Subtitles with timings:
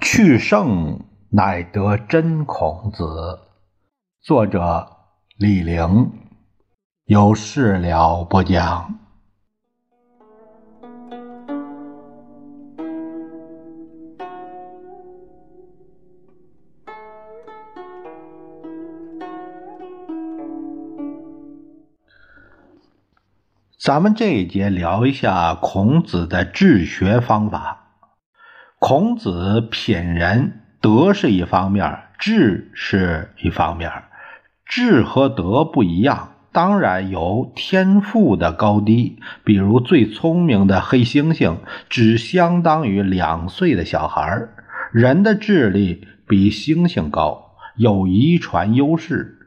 [0.00, 3.38] 去圣乃得真孔子。
[4.20, 4.88] 作者
[5.36, 6.10] 李陵。
[7.04, 9.07] 有事了不讲。
[23.78, 27.92] 咱们这一节聊一下孔子的治学方法。
[28.80, 33.88] 孔子品人，德是一方面，智是一方面。
[34.66, 39.20] 智和德不一样，当然有天赋的高低。
[39.44, 44.48] 比如最聪明的黑猩猩，只相当于两岁的小孩
[44.90, 49.38] 人的智力比猩猩高，有遗传优势，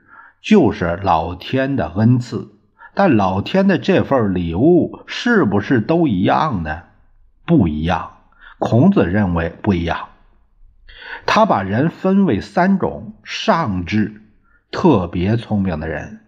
[0.41, 2.60] 就是老天的恩赐。
[2.93, 6.83] 但老天的这份礼物是不是都一样呢？
[7.45, 8.17] 不一样。
[8.59, 10.09] 孔子认为不一样，
[11.25, 14.21] 他把人分为三种：上智，
[14.69, 16.19] 特别聪明的人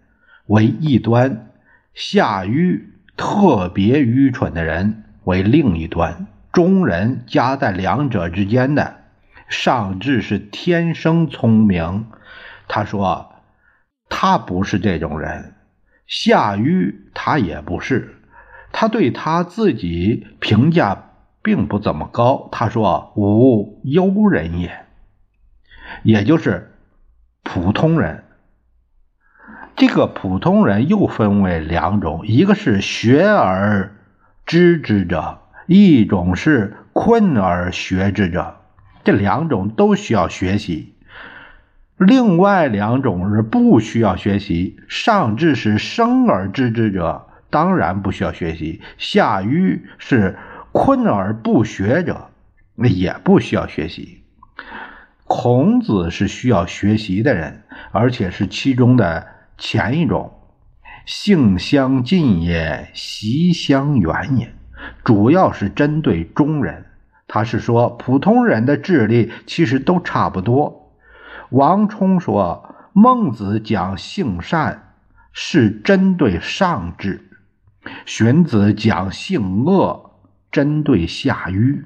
[0.46, 1.50] 为一端；
[1.94, 8.96] 下愚，特别愚蠢的人为另一端；中人夹在两者之间的。
[9.48, 12.06] 上智是天生聪明，
[12.66, 13.32] 他说
[14.08, 15.52] 他不是这种人；
[16.06, 18.16] 夏禹他也不是，
[18.72, 21.10] 他对他自己评价。
[21.44, 22.48] 并不怎么高。
[22.52, 24.86] 他说：“吾幽人也，
[26.02, 26.72] 也就是
[27.42, 28.24] 普通人。
[29.76, 33.94] 这个普通人又分为两种，一个是学而
[34.46, 38.62] 知之者，一种是困而学之者。
[39.04, 40.93] 这两种都需要学习。
[41.96, 44.76] 另外两种是不需要学习。
[44.88, 48.80] 上智是生而知之者，当然不需要学习。
[48.98, 50.36] 下愚是。”
[50.76, 52.30] 困而不学者，
[52.74, 54.24] 那也不需要学习。
[55.22, 57.62] 孔子是需要学习的人，
[57.92, 59.24] 而且是其中的
[59.56, 60.32] 前一种。
[61.06, 64.52] 性相近也，习相远也，
[65.04, 66.86] 主要是针对中人。
[67.28, 70.83] 他是说，普通人的智力其实都差不多。
[71.54, 74.94] 王充说，孟子讲性善
[75.32, 77.30] 是针对上智，
[78.04, 80.10] 荀子讲性恶。
[80.54, 81.84] 针对下愚，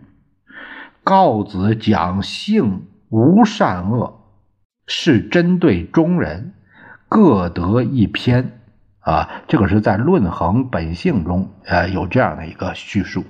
[1.03, 4.21] 告子讲性无善恶，
[4.87, 6.53] 是针对中人，
[7.09, 8.61] 各得一篇
[9.01, 9.43] 啊。
[9.49, 13.25] 这个是在《论衡本性》中，呃，有这样的一个叙述。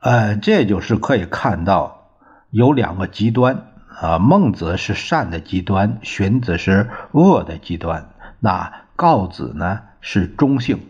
[0.00, 2.12] 呃，这就是可以看到
[2.48, 4.18] 有两个极端啊。
[4.18, 10.80] 孟子是善的极端，荀子是恶的极端，那告子呢是中性，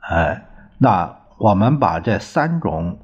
[0.00, 0.44] 哎。
[0.80, 3.00] 那我们把这三种，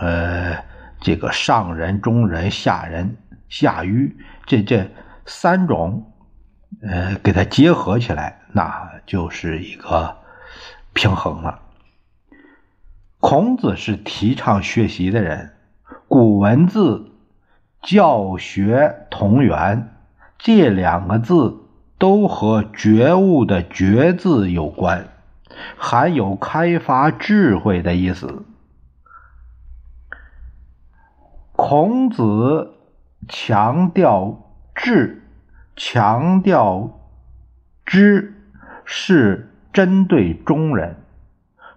[0.00, 0.62] 呃，
[1.00, 3.16] 这个上人、中人、下人、
[3.48, 4.16] 下愚，
[4.46, 4.88] 这这
[5.26, 6.12] 三种，
[6.82, 10.18] 呃，给它结合起来，那就是一个
[10.92, 11.62] 平衡了。
[13.18, 15.56] 孔子是提倡学习的人，
[16.06, 17.09] 古文字
[17.82, 19.88] “教学同源”
[20.38, 21.56] 这两个字
[21.98, 25.08] 都和觉悟的“觉”字有关。
[25.76, 28.44] 含有开发智慧的意思。
[31.52, 32.72] 孔子
[33.28, 35.22] 强调智，
[35.76, 36.98] 强调
[37.84, 38.32] 知，
[38.86, 40.96] 是针对中人。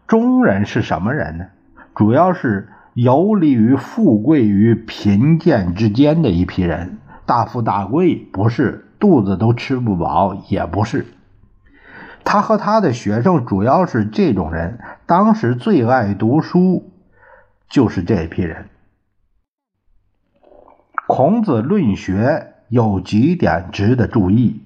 [0.08, 1.48] 中人是什么人呢？
[1.96, 7.00] 主要是游离于富贵与贫贱之间的一批人。
[7.26, 11.06] 大富大贵不是，肚子都吃不饱也不是。
[12.26, 16.92] 他和他的学生主要是这种人，当时最爱读书
[17.70, 18.70] 就是这批人。
[21.08, 24.62] 孔子论学有几点值得注意：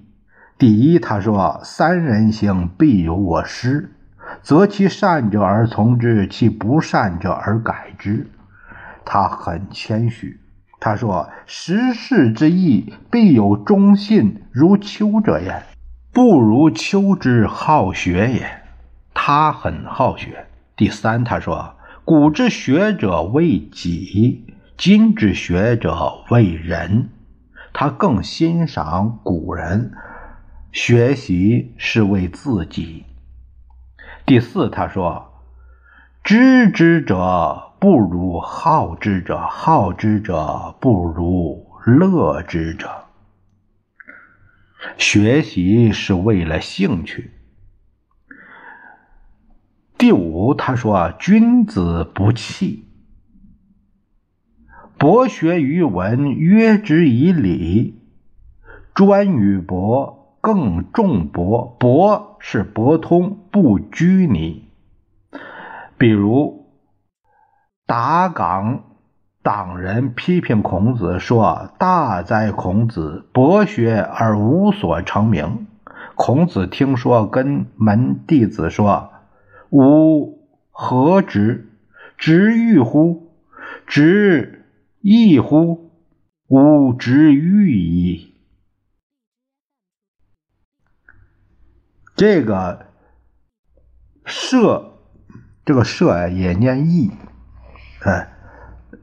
[0.56, 3.92] 第一，他说“三人行，必有我师，
[4.42, 8.30] 择其善者而从之，其不善者而改之。”
[9.04, 10.40] 他很谦虚，
[10.80, 15.62] 他说：“时事之义，必有忠信如丘者焉。”
[16.10, 18.62] 不如丘之好学也，
[19.14, 20.46] 他很好学。
[20.74, 24.44] 第三，他说：“古之学者为己，
[24.76, 27.10] 今之学者为人。”
[27.72, 29.92] 他更欣赏古人，
[30.72, 33.04] 学习是为自己。
[34.28, 35.32] 第四，他说
[36.22, 43.06] ：“知之者不如好之者，好之者不如乐之者。”
[44.98, 47.30] 学习是为了兴趣。
[49.96, 52.84] 第五，他说：“君子不器。
[54.98, 57.94] 博学于文，约之以礼；
[58.94, 61.76] 专于博，更重博。
[61.78, 64.68] 博是博通，不拘泥。
[65.96, 66.66] 比如
[67.86, 68.84] 达岗
[69.42, 75.66] 党人批评孔子说：‘大哉孔子，博学而无所成名。’
[76.14, 79.10] 孔子听说，跟门弟子说。”
[79.70, 81.68] 吾何直？
[82.16, 83.32] 直欲乎？
[83.86, 84.64] 直
[85.00, 85.90] 亦乎？
[86.48, 88.34] 吾直欲矣。
[92.18, 92.86] 这个
[94.24, 94.84] 射，
[95.64, 97.12] 这个射也念意，
[98.00, 98.28] 哎，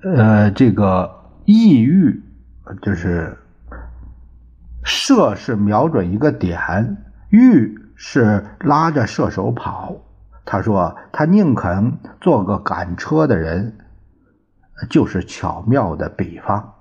[0.03, 2.21] 呃，这个意欲
[2.81, 3.38] 就是
[4.83, 6.97] 射是瞄准一个点，
[7.29, 9.95] 欲是拉着射手跑。
[10.44, 13.77] 他说：“他宁肯做个赶车的人，
[14.89, 16.75] 就是巧妙的比方。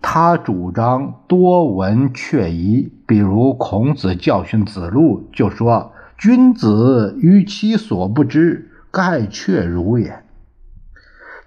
[0.00, 10.22] 他主张多闻却疑，比如孔子教训子路，就说：‘君子于其所不知，盖却如也。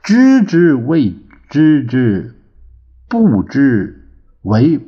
[0.04, 1.16] 知之谓
[1.50, 2.36] 知之，
[3.08, 4.10] 不知
[4.44, 4.80] 为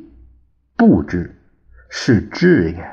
[0.75, 1.35] 不知，
[1.89, 2.85] 是知也。’”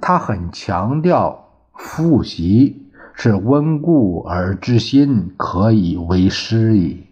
[0.00, 7.06] 他很强调复习是温故而知新，可以为师矣。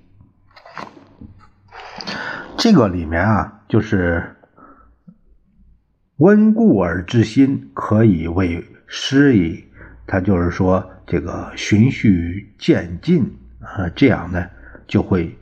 [2.63, 4.37] 这个里面啊，就是
[6.19, 9.65] 温故而知新，可以为师矣。
[10.07, 14.49] 他就是说，这个循序渐进啊，这样呢
[14.87, 15.37] 就会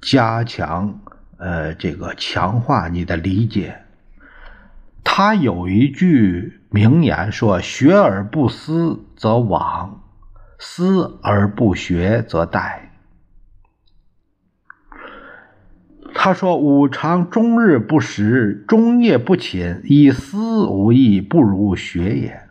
[0.00, 1.00] 加强
[1.36, 3.76] 呃这个强化你的理解。
[5.02, 9.90] 他有一句名言说：“学而不思则罔，
[10.60, 12.82] 思而不学则殆。”
[16.22, 22.42] 他说：“吾尝终日不食，终夜不寝，以思无益，不如学也。”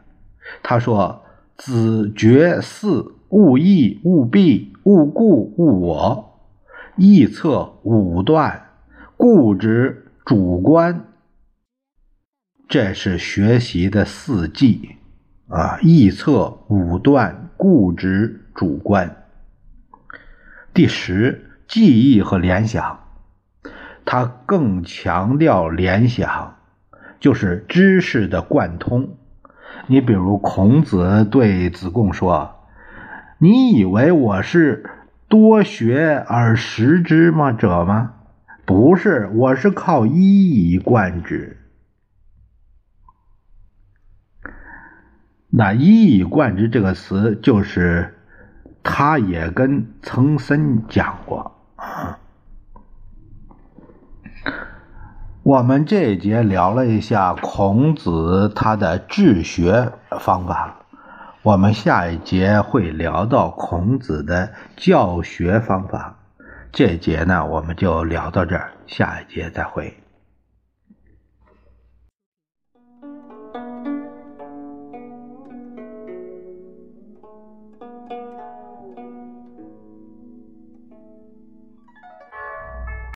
[0.64, 1.22] 他说
[1.56, 6.40] ：“子绝四，勿义，勿弊，勿故，勿我，
[6.98, 8.70] 臆测武断，
[9.16, 11.06] 固执主观。”
[12.68, 14.96] 这是学习的四忌
[15.48, 19.28] 啊：臆测、武断、固执、主观。
[20.74, 23.00] 第十，记忆和联想，
[24.12, 26.56] 他更强调联想，
[27.20, 29.16] 就是知识的贯通。
[29.86, 32.56] 你比如孔子对子贡说
[33.38, 34.90] ：“你以为我是
[35.28, 37.52] 多学而识之吗？
[37.52, 38.16] 者吗？
[38.66, 41.58] 不是，我是靠一以贯之。”
[45.54, 48.16] 那一以贯之这个词，就是
[48.82, 52.18] 他也跟曾参讲过啊。
[55.50, 60.76] 我们这一节聊了一下孔子他的治学方法，
[61.42, 66.20] 我们下一节会聊到孔子的教学方法。
[66.72, 69.98] 这节呢，我们就聊到这儿，下一节再会。